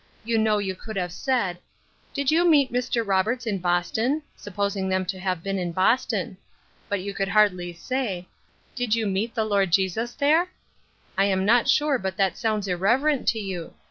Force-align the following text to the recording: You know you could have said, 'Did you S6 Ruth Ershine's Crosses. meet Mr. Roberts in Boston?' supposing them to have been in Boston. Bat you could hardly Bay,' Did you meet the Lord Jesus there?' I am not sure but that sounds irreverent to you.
You 0.23 0.39
know 0.39 0.57
you 0.57 0.73
could 0.73 0.95
have 0.95 1.11
said, 1.13 1.59
'Did 2.15 2.31
you 2.31 2.39
S6 2.39 2.39
Ruth 2.39 2.49
Ershine's 2.63 2.69
Crosses. 2.71 2.71
meet 2.95 3.03
Mr. 3.03 3.07
Roberts 3.07 3.45
in 3.45 3.57
Boston?' 3.59 4.23
supposing 4.35 4.89
them 4.89 5.05
to 5.05 5.19
have 5.19 5.43
been 5.43 5.59
in 5.59 5.71
Boston. 5.71 6.37
Bat 6.89 7.01
you 7.03 7.13
could 7.13 7.27
hardly 7.27 7.77
Bay,' 7.87 8.27
Did 8.75 8.95
you 8.95 9.05
meet 9.05 9.35
the 9.35 9.45
Lord 9.45 9.71
Jesus 9.71 10.15
there?' 10.15 10.49
I 11.19 11.25
am 11.25 11.45
not 11.45 11.67
sure 11.69 11.99
but 11.99 12.17
that 12.17 12.35
sounds 12.35 12.67
irreverent 12.67 13.27
to 13.27 13.39
you. 13.39 13.75